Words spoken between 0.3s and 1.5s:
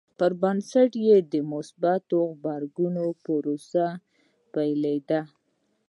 بنسټ یې د